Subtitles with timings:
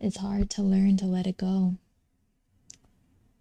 [0.00, 1.76] It's hard to learn to let it go.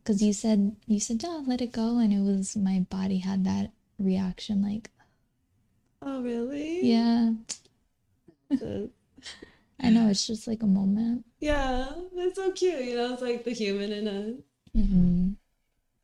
[0.04, 3.46] Cause you said you said, "Yeah, let it go," and it was my body had
[3.46, 4.90] that reaction, like,
[6.02, 7.34] "Oh, really?" Yeah.
[9.82, 11.26] I know it's just like a moment.
[11.40, 12.84] Yeah, it's so cute.
[12.84, 14.34] You know, it's like the human in us.
[14.76, 15.30] Mm-hmm.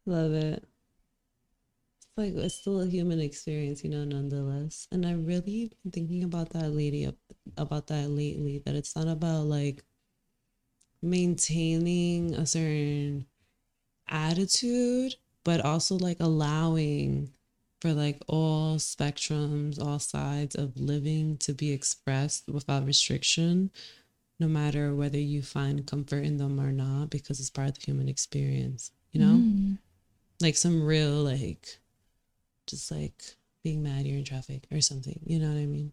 [0.06, 0.64] Love it.
[1.98, 4.88] It's like it's still a human experience, you know, nonetheless.
[4.92, 7.10] And I really been thinking about that lady
[7.58, 8.62] about that lately.
[8.66, 9.84] That it's not about like
[11.06, 13.26] maintaining a certain
[14.08, 17.32] attitude, but also like allowing
[17.82, 23.70] for like all spectrums, all sides of living to be expressed without restriction,
[24.40, 27.86] no matter whether you find comfort in them or not, because it's part of the
[27.86, 29.36] human experience, you know?
[29.36, 29.78] Mm.
[30.42, 31.80] Like some real, like,
[32.68, 35.92] just like being mad you're in traffic or something, you know what I mean?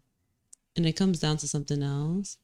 [0.76, 2.38] And it comes down to something else.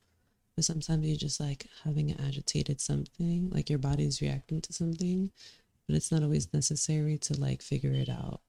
[0.58, 5.30] But sometimes you're just like having agitated something, like your body's reacting to something,
[5.86, 8.40] but it's not always necessary to like figure it out.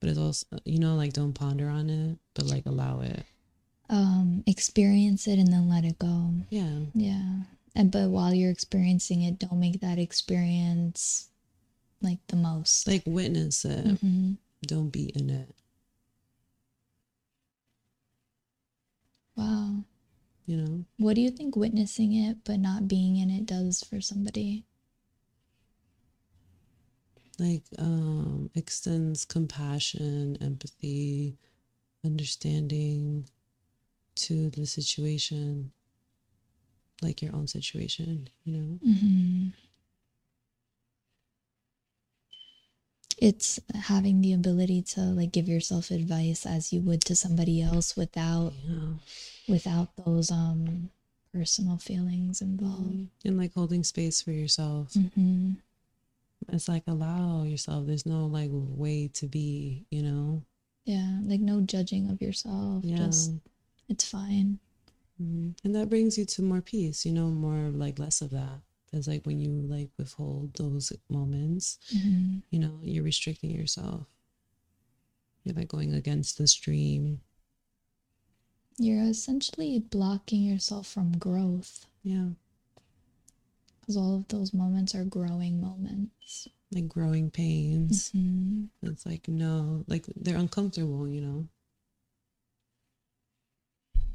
[0.00, 3.22] But it's also you know like don't ponder on it but like allow it.
[3.88, 6.32] Um experience it and then let it go.
[6.50, 6.76] Yeah.
[6.92, 7.42] Yeah.
[7.76, 11.28] And but while you're experiencing it don't make that experience
[12.02, 12.88] like the most.
[12.88, 13.84] Like witness it.
[13.84, 14.32] Mm-hmm.
[14.62, 15.54] don't be in it.
[19.36, 19.84] Wow
[20.46, 24.00] you know what do you think witnessing it but not being in it does for
[24.00, 24.64] somebody
[27.38, 31.36] like um, extends compassion, empathy,
[32.04, 33.28] understanding
[34.14, 35.72] to the situation,
[37.02, 38.78] like your own situation, you know?
[38.86, 39.48] Mm-hmm.
[43.18, 47.96] It's having the ability to like give yourself advice as you would to somebody else
[47.96, 48.94] without yeah.
[49.48, 50.90] without those um
[51.32, 52.92] personal feelings involved.
[52.92, 53.28] Mm-hmm.
[53.28, 54.92] And like holding space for yourself.
[54.92, 55.52] Mm-hmm
[56.52, 57.86] it's like allow yourself.
[57.86, 60.42] There's no like way to be, you know?
[60.84, 62.84] Yeah, like no judging of yourself.
[62.84, 62.96] Yeah.
[62.96, 63.32] Just
[63.88, 64.58] it's fine.
[65.20, 65.50] Mm-hmm.
[65.64, 68.60] And that brings you to more peace, you know, more like less of that.
[68.96, 72.38] Because like when you like withhold those moments, mm-hmm.
[72.50, 74.06] you know, you're restricting yourself.
[75.44, 77.20] You're like going against the stream.
[78.78, 81.84] You're essentially blocking yourself from growth.
[82.02, 82.28] Yeah
[83.86, 88.64] because all of those moments are growing moments like growing pains mm-hmm.
[88.82, 91.46] it's like no like they're uncomfortable you know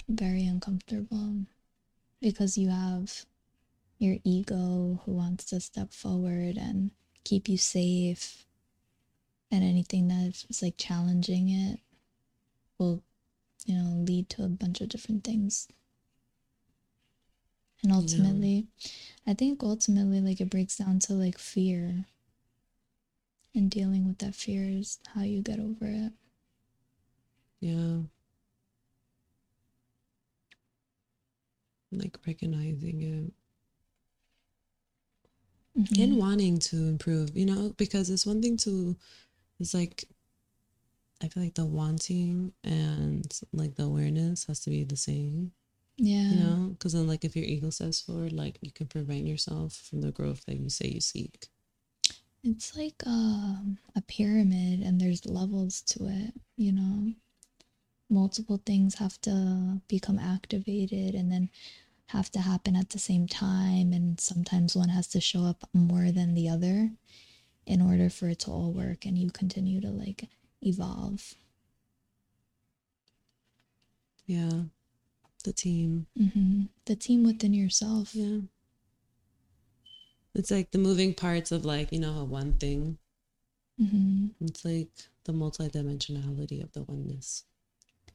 [0.10, 1.46] very uncomfortable
[2.22, 3.26] because you have
[4.02, 6.92] your ego who wants to step forward and
[7.24, 8.46] keep you safe
[9.52, 11.80] and anything that's like challenging it
[12.78, 13.04] will
[13.66, 15.68] you know lead to a bunch of different things.
[17.84, 18.92] And ultimately yeah.
[19.28, 22.06] i think ultimately like it breaks down to like fear
[23.54, 26.14] and dealing with that fear is how you get over it.
[27.60, 28.00] Yeah.
[31.92, 33.34] Like recognizing it
[35.78, 36.02] mm-hmm.
[36.02, 38.96] and wanting to improve you know because it's one thing to
[39.60, 40.06] it's like
[41.24, 45.52] i feel like the wanting and like the awareness has to be the same
[46.04, 46.32] yeah.
[46.32, 49.74] You know, because then, like, if your ego steps forward, like, you can prevent yourself
[49.74, 51.48] from the growth that you say you seek.
[52.44, 57.14] It's like um, a pyramid, and there's levels to it, you know?
[58.10, 61.50] Multiple things have to become activated and then
[62.12, 63.94] have to happen at the same time.
[63.94, 66.92] And sometimes one has to show up more than the other
[67.66, 70.30] in order for it to all work and you continue to like
[70.62, 71.36] evolve.
[74.26, 74.64] Yeah
[75.44, 76.64] the team mm-hmm.
[76.86, 78.40] the team within yourself yeah
[80.34, 82.98] it's like the moving parts of like you know one thing
[83.82, 84.28] mm-hmm.
[84.42, 84.90] it's like
[85.26, 87.44] the multidimensionality of the oneness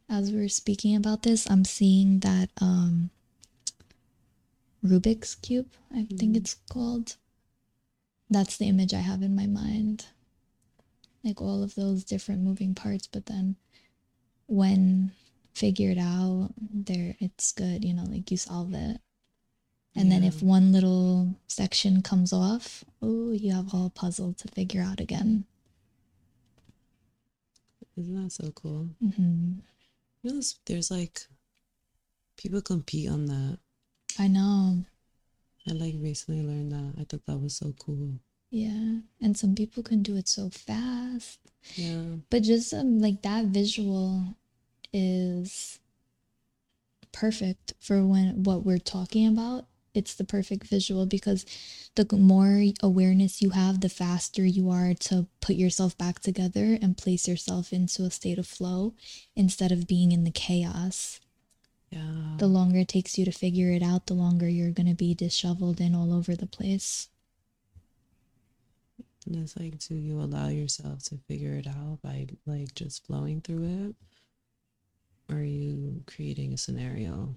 [0.08, 3.10] as we're speaking about this i'm seeing that um
[4.86, 6.16] rubik's cube i mm-hmm.
[6.16, 7.16] think it's called
[8.30, 10.06] that's the image i have in my mind
[11.24, 13.56] like all of those different moving parts but then
[14.46, 15.10] when
[15.54, 19.00] figured out there it's good you know like you solve it
[19.96, 24.48] And then if one little section comes off, oh, you have a whole puzzle to
[24.48, 25.46] figure out again.
[27.96, 28.90] Isn't that so cool?
[29.02, 29.52] Mm-hmm.
[30.22, 31.22] You know, there's, there's like
[32.36, 33.58] people compete on that.
[34.18, 34.84] I know.
[35.68, 37.00] I like recently learned that.
[37.00, 38.20] I thought that was so cool.
[38.50, 39.00] Yeah.
[39.20, 41.40] And some people can do it so fast.
[41.74, 42.04] Yeah.
[42.30, 44.36] But just um, like that visual
[44.92, 45.80] is
[47.12, 49.66] perfect for when what we're talking about.
[49.94, 51.46] It's the perfect visual because
[51.94, 56.98] the more awareness you have, the faster you are to put yourself back together and
[56.98, 58.94] place yourself into a state of flow
[59.34, 61.18] instead of being in the chaos.
[61.96, 62.36] Yeah.
[62.38, 65.14] The longer it takes you to figure it out, the longer you're going to be
[65.14, 67.08] disheveled and all over the place.
[69.24, 73.40] And it's like, do you allow yourself to figure it out by like just flowing
[73.40, 73.94] through it?
[75.28, 77.36] Or are you creating a scenario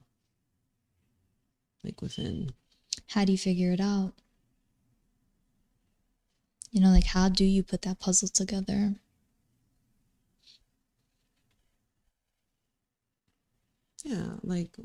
[1.83, 2.51] like within?
[3.07, 4.13] How do you figure it out?
[6.71, 8.93] You know, like how do you put that puzzle together?
[14.03, 14.75] Yeah, like,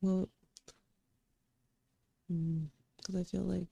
[0.00, 0.28] well,
[2.30, 2.66] mm,
[2.96, 3.68] because I feel like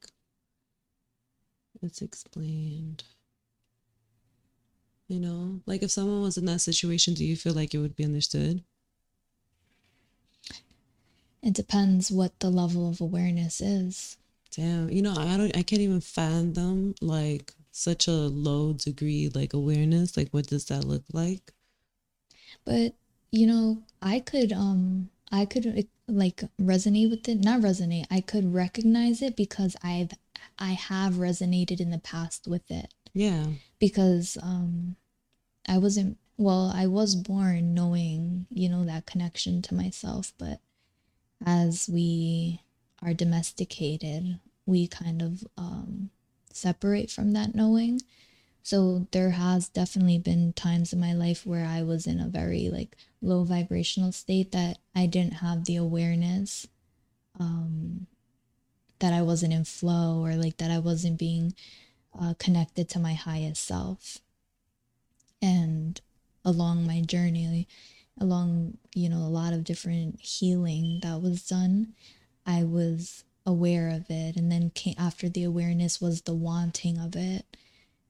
[1.83, 3.05] it's explained.
[5.07, 7.95] You know, like if someone was in that situation, do you feel like it would
[7.95, 8.65] be understood?
[11.43, 14.17] It depends what the level of awareness is.
[14.53, 19.53] Damn, you know, I don't, I can't even fathom like such a low degree like
[19.55, 20.17] awareness.
[20.17, 21.53] Like, what does that look like?
[22.65, 22.95] But,
[23.33, 28.07] you know, I could um I could like resonate with it, not resonate.
[28.11, 30.13] I could recognize it because I've
[30.59, 33.47] I have resonated in the past with it Yeah,
[33.81, 34.97] because um
[35.69, 40.61] I wasn't well, I was born knowing, you know, that connection to myself, but
[41.45, 42.61] as we
[43.03, 46.11] are domesticated, we kind of um,
[46.53, 48.01] separate from that knowing.
[48.63, 52.69] So there has definitely been times in my life where I was in a very
[52.69, 56.67] like low vibrational state that I didn't have the awareness
[57.41, 58.07] um,
[59.01, 61.55] that I wasn't in flow or like that I wasn't being
[62.19, 64.19] uh, connected to my highest self.
[65.41, 66.01] And
[66.45, 67.67] along my journey,
[68.19, 71.95] along you know a lot of different healing that was done
[72.47, 77.17] i was aware of it and then came, after the awareness was the wanting of
[77.17, 77.57] it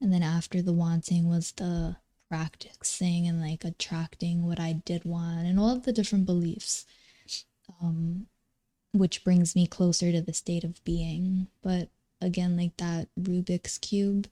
[0.03, 1.97] and then after the wanting was the
[2.29, 6.85] practicing and like attracting what i did want and all of the different beliefs
[7.81, 8.27] um
[8.93, 11.49] which brings me closer to the state of being.
[11.63, 11.89] But
[12.21, 14.29] again like that rubik's cube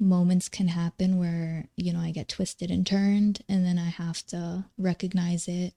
[0.00, 4.24] moments can happen where you know I get twisted and turned and then I have
[4.28, 5.74] to recognize it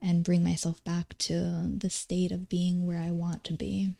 [0.00, 3.94] and bring myself back to the state of being where I want to be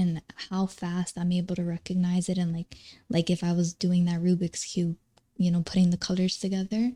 [0.00, 2.74] and how fast I'm able to recognize it and like
[3.08, 4.96] like if I was doing that Rubik's cube
[5.36, 6.92] you know putting the colors together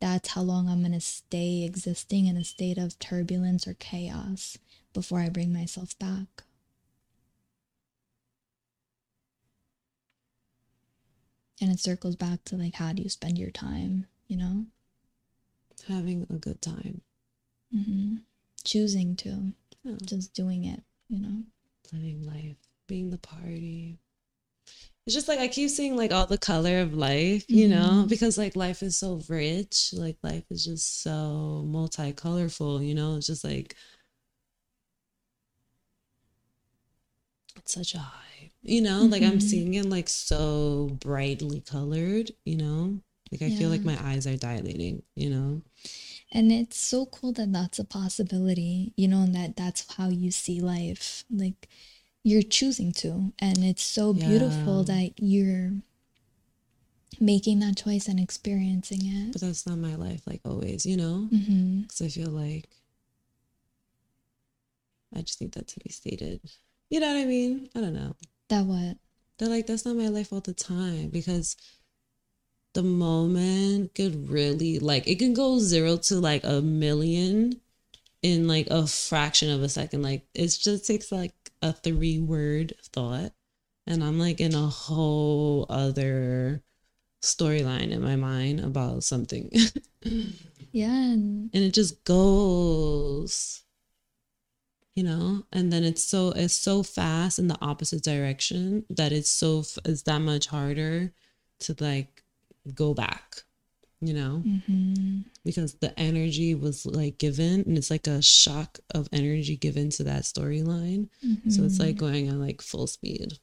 [0.00, 4.56] that's how long I'm going to stay existing in a state of turbulence or chaos
[4.92, 6.44] before I bring myself back.
[11.60, 14.66] And it circles back to like how do you spend your time you know?
[15.88, 17.00] Having a good time,
[17.72, 18.16] hmm
[18.64, 19.52] choosing to.
[20.04, 21.42] Just doing it you know
[21.92, 23.98] living life, being the party.
[25.06, 28.08] It's just like I keep seeing like all the color of life, you know, Mhm.
[28.08, 29.92] because like life is so rich.
[29.94, 33.16] Like life is just so multicolorful, you know.
[33.16, 33.74] It's just like
[37.56, 39.06] it's such a high, you know.
[39.06, 39.42] Like I'm Mhm.
[39.42, 43.00] seeing it like so brightly colored, you know.
[43.32, 45.62] Like I feel like my eyes are dilating, you know.
[46.32, 50.30] And it's so cool that that's a possibility you know and that that's how you
[50.30, 51.68] see life like
[52.24, 54.94] you're choosing to and it's so beautiful Yeah.
[54.94, 55.72] that you're
[57.20, 61.28] making that choice and experiencing it But that's not my life, like always, you know.
[61.32, 61.82] Mm-hmm.
[61.82, 62.68] Because I feel like
[65.14, 66.40] I just need that to be stated.
[66.90, 67.70] You know what I mean?
[67.74, 68.14] I don't know.
[68.48, 68.96] that what
[69.38, 71.56] They're like, that's not my life all the time because
[72.74, 77.60] the moment could really, like, it can go zero to like a million
[78.22, 80.02] in like a fraction of a second.
[80.02, 83.32] Like, it just takes like a three word thought.
[83.86, 86.62] And I'm like in a whole other
[87.22, 89.50] storyline in my mind about something.
[90.72, 93.62] yeah and and it just goes
[94.94, 99.30] you know and then it's so it's so fast in the opposite direction that it's
[99.30, 101.12] so it's that much harder
[101.60, 102.22] to like
[102.74, 103.42] go back
[104.00, 105.22] you know, Mm-hmm.
[105.44, 110.04] because the energy was like given and it's like a shock of energy given to
[110.04, 111.08] that storyline.
[111.48, 112.06] So it's like Mm-hmm.
[112.06, 113.38] going on like full speed.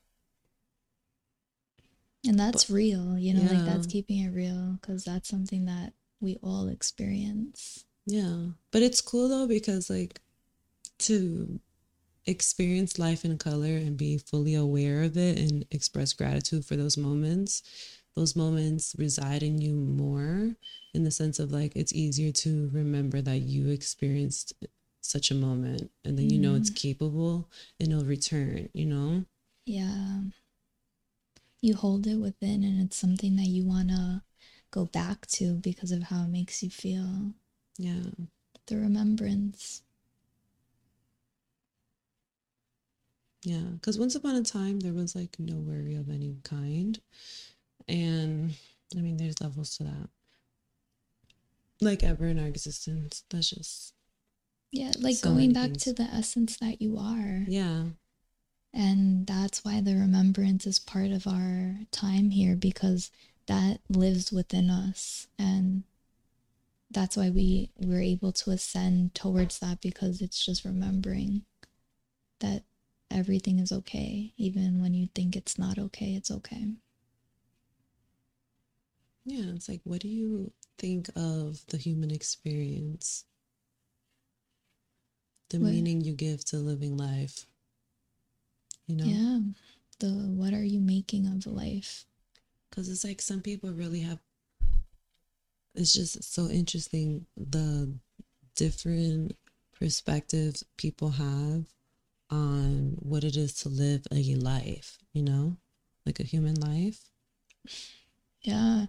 [2.27, 6.37] And that's real, you know, like that's keeping it real because that's something that we
[6.41, 7.85] all experience.
[8.07, 8.47] Yeah.
[8.71, 10.21] But it's cool though because like
[10.99, 11.59] to
[12.25, 16.97] experience life in color and be fully aware of it and express gratitude for those
[16.97, 17.61] moments,
[18.15, 20.55] those moments reside in you more
[20.93, 24.53] in the sense of like it's easier to remember that you experienced
[25.01, 26.87] such a moment and then you know it's mm-hmm.
[26.89, 29.25] capable and it'll return, you know?
[29.65, 30.21] Yeah.
[31.61, 34.21] You hold it within and it's something that you want to
[34.71, 37.33] go back to because of how it makes you feel.
[37.77, 38.11] Yeah.
[38.67, 39.81] The remembrance.
[43.43, 46.99] Yeah, because once upon a time there was like no worry of any kind.
[47.87, 48.53] And
[48.97, 50.09] I mean, there's levels to that.
[51.81, 53.23] Like ever in our existence.
[53.29, 53.93] That's just,
[54.71, 55.83] Yeah, like So going back things.
[55.83, 57.45] to the essence that you are.
[57.47, 57.85] yeah,
[58.73, 63.09] And that's why the remembrance is part of our time here because
[63.47, 65.27] that lives within us.
[65.39, 65.83] And
[66.91, 71.43] that's why we we're able to ascend towards that because it's just remembering
[72.39, 72.63] that
[73.11, 74.33] everything is okay.
[74.37, 76.73] Even when you think it's not okay, it's okay.
[79.25, 79.51] Yeah.
[79.55, 83.25] It's like, what do you think of the human experience?
[85.49, 87.47] The What- meaning you give to living life.
[88.87, 89.05] You know?
[89.05, 89.39] Yeah.
[89.99, 92.05] The what are you making of life?
[92.69, 94.19] Because it's like some people really have,
[95.73, 97.93] it's just so interesting the
[98.55, 99.37] different
[99.73, 101.65] perspectives people have
[102.29, 105.57] on what it is to live a life, you know,
[106.05, 107.09] like a human life.
[108.45, 108.85] Yeah.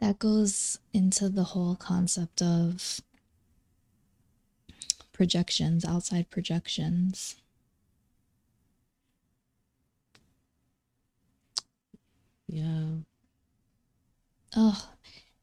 [0.00, 3.00] That goes into the whole concept of
[5.12, 7.36] projections, outside projections.
[12.48, 12.86] Yeah.
[14.56, 14.88] Oh,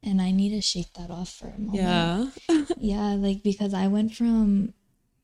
[0.04, 2.34] and I need to shake that off for a moment.
[2.50, 2.66] Yeah.
[2.80, 4.74] Yeah, like because I went from,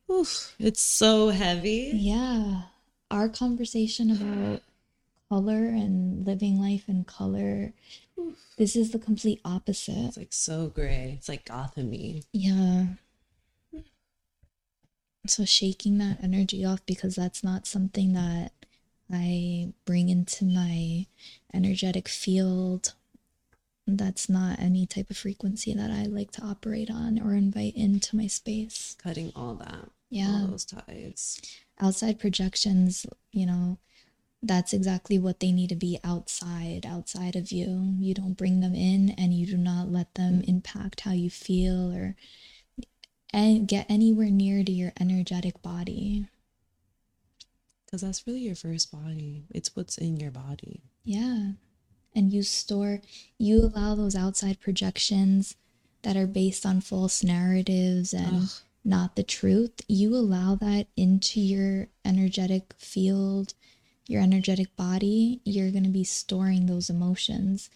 [0.10, 1.92] Oof, it's so heavy.
[1.94, 2.64] yeah,
[3.12, 4.62] our conversation about
[5.34, 7.74] color and living life in color.
[8.58, 10.10] This is the complete opposite.
[10.10, 11.16] It's like so gray.
[11.18, 12.22] It's like Gotham-y.
[12.32, 12.86] Yeah.
[15.26, 18.52] So shaking that energy off because that's not something that
[19.12, 21.08] I bring into my
[21.52, 22.94] energetic field.
[23.88, 28.16] That's not any type of frequency that I like to operate on or invite into
[28.16, 28.96] my space.
[29.02, 29.90] Cutting all that.
[30.12, 30.42] Yeah.
[30.42, 31.42] All those ties.
[31.80, 33.80] Outside projections, you know,
[34.44, 37.96] that's exactly what they need to be outside, outside of you.
[37.98, 40.50] You don't bring them in and you do not let them mm.
[40.50, 42.16] impact how you feel or
[43.34, 46.28] and get anywhere near to your energetic body.
[47.86, 49.46] Because that's really your first body.
[49.50, 50.84] It's what's in your body.
[51.04, 51.52] Yeah.
[52.16, 53.02] And you store,
[53.40, 55.56] you allow those outside projections
[56.04, 58.50] that are based on false narratives and Ugh.
[58.84, 59.82] not the truth.
[59.88, 63.54] You allow that into your energetic field,
[64.08, 65.42] your energetic body.
[65.46, 67.70] You're going to be storing those emotions.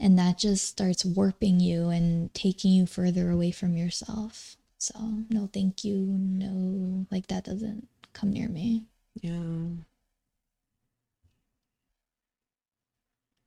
[0.00, 4.56] And that just starts warping you and taking you further away from yourself.
[4.78, 5.96] So, no, thank you.
[5.96, 8.84] No, like that doesn't come near me.
[9.20, 9.66] Yeah.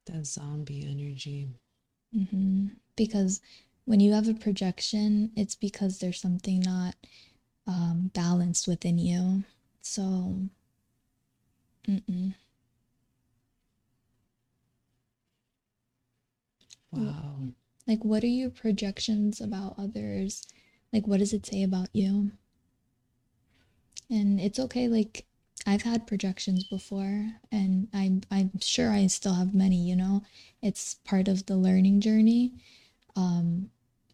[0.05, 1.49] That zombie energy.
[2.13, 3.41] hmm Because
[3.85, 6.95] when you have a projection, it's because there's something not
[7.67, 9.43] um, balanced within you.
[9.81, 10.49] So,
[11.87, 12.33] mm-mm.
[16.91, 17.49] Wow.
[17.87, 20.45] like, what are your projections about others?
[20.93, 22.31] Like, what does it say about you?
[24.09, 24.87] And it's okay.
[24.87, 25.25] Like,
[25.65, 29.77] I've had projections before, and I'm I'm sure I still have many.
[29.87, 30.23] You know,
[30.61, 32.53] it's part of the learning journey.
[33.15, 33.71] Um,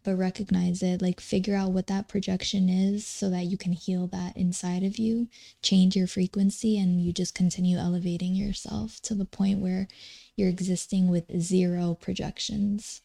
[0.08, 4.06] but recognize it, like figure out what that projection is so that you can heal
[4.06, 5.28] that inside of you,
[5.60, 9.86] change your frequency, and you just continue elevating yourself to the point where
[10.34, 13.02] you're existing with zero projections.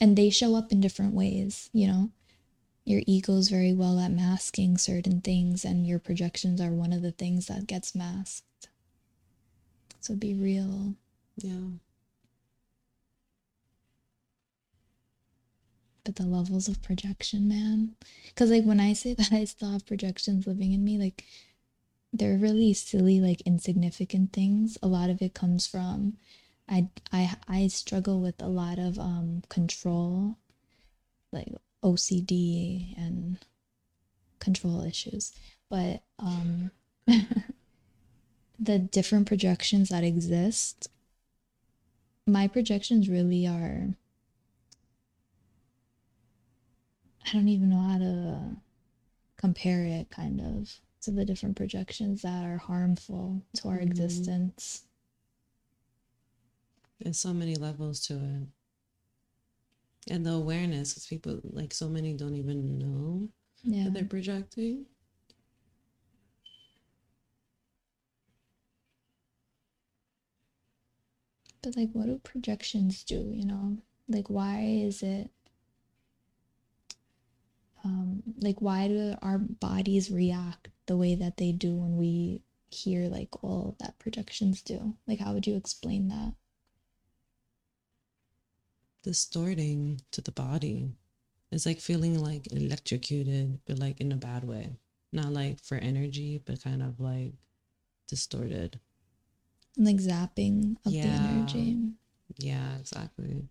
[0.00, 2.10] And they show up in different ways, you know.
[2.84, 7.10] Your ego's very well at masking certain things, and your projections are one of the
[7.10, 8.68] things that gets masked.
[9.98, 10.94] So be real.
[11.38, 11.70] Yeah.
[16.04, 17.94] But the levels of projection, man.
[18.28, 21.24] Because, like, when I say that I still have projections living in me, like,
[22.12, 24.78] they're really silly, like, insignificant things.
[24.82, 26.16] A lot of it comes from
[26.70, 30.36] I I I struggle with a lot of um control,
[31.32, 31.48] like
[31.82, 33.38] OCD and
[34.38, 35.32] control issues.
[35.68, 36.70] But um
[38.58, 40.88] the different projections that exist,
[42.26, 43.94] my projections really are
[47.26, 48.56] I don't even know how to
[49.36, 50.70] compare it kind of
[51.02, 53.82] to the different projections that are harmful to our Mhm.
[53.82, 54.84] existence.
[57.00, 58.48] There's so many levels to it.
[60.08, 63.28] And the awareness, because people, like so many, don't even know
[63.62, 63.84] Yeah.
[63.84, 64.86] that they're projecting.
[71.62, 73.78] But like what do projections do, you know?
[74.08, 75.30] Like why is it
[77.84, 83.08] um like why do our bodies react the way that they do when we hear
[83.08, 84.96] like all that projections do?
[85.06, 86.34] Like how would you explain that?
[89.02, 90.90] distorting to the body.
[91.50, 94.76] It's like feeling like electrocuted, but like in a bad way.
[95.12, 97.32] Not like for energy, but kind of like
[98.06, 98.78] distorted.
[99.76, 101.78] Like zapping of the energy.
[102.38, 103.48] Yeah, exactly.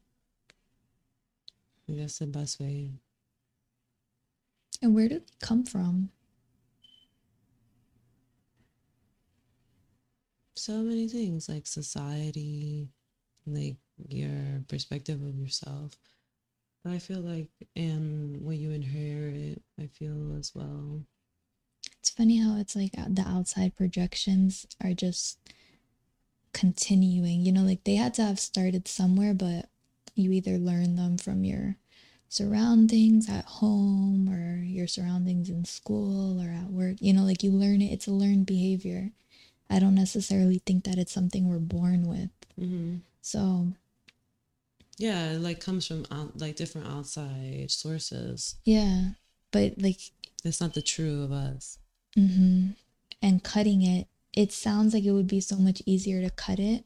[1.88, 2.92] That's the best way.
[4.82, 6.10] And where do they come from?
[10.56, 12.90] So many things like society,
[13.46, 15.98] like your perspective of yourself.
[16.84, 21.02] But I feel like, and what you inherit, I feel as well.
[22.00, 25.38] It's funny how it's like uh, the outside projections are just
[26.54, 27.42] continuing.
[27.46, 29.70] You know, like they had to have started somewhere, but
[30.16, 31.76] you either learn them from your
[32.30, 36.98] surroundings at home or your surroundings in school or at work.
[37.02, 39.12] You know, like you learn it, it's a learned behavior.
[39.70, 42.30] I don't necessarily think that it's something we're born with.
[42.58, 43.74] hmm So,
[44.98, 48.56] Yeah, it like comes from out, like different outside sources.
[48.64, 49.10] yeah.
[49.52, 50.00] But like,
[50.44, 51.80] It's not the true of us.
[52.16, 52.68] hmm
[53.22, 56.86] and cutting it, it sounds like it would be so much easier to cut it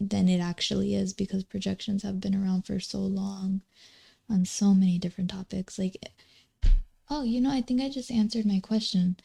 [0.00, 3.60] than it actually is because projections have been around for so long
[4.28, 5.78] on so many different topics.
[5.78, 5.96] Like,
[7.10, 9.16] oh, you know, I think I just answered my question.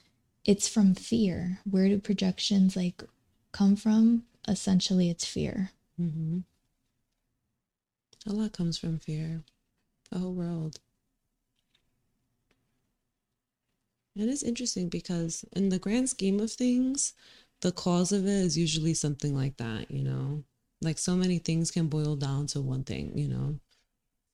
[0.45, 1.59] It's from fear.
[1.69, 3.03] Where do projections like
[3.51, 4.23] come from?
[4.47, 5.71] Essentially, it's fear.
[5.97, 6.39] hmm
[8.25, 9.43] A lot comes from fear.
[10.11, 10.79] The whole world.
[14.15, 17.13] And It is interesting because, in the grand scheme of things,
[17.61, 20.43] the cause of it is usually something like that, you know?
[20.81, 23.59] Like so many things can boil down to one thing, you know?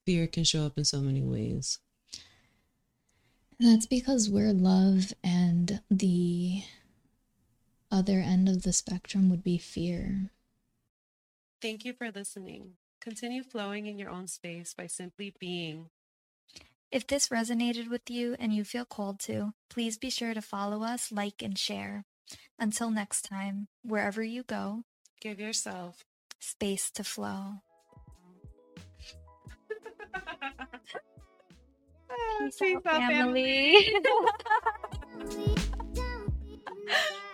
[0.08, 1.80] Fear can show up in so many ways.
[3.60, 6.62] And that's because we're love, and the
[7.92, 10.30] other end of the spectrum would be fear.
[11.60, 12.76] Thank you for listening.
[13.02, 15.90] Continue flowing in your own space by simply being.
[16.90, 20.84] If this resonated with you and you feel called to, please be sure to follow
[20.84, 22.06] us, like, and share.
[22.58, 24.84] Until next time, wherever you go,
[25.20, 26.06] Give yourself.
[26.40, 27.56] space to flow.
[32.38, 33.86] Peace, Peace out, family.
[33.92, 33.98] family.